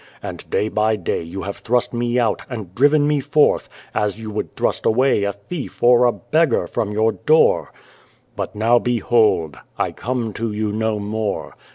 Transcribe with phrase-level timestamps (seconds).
[0.23, 2.73] And day by day you have The Child, the Wise Man thrust Me out, and
[2.73, 7.11] driven Me forth as you would thrust away a thief or a beggar from your
[7.11, 7.71] door."
[8.35, 9.59] But now behold!
[9.77, 11.53] I come to you no more.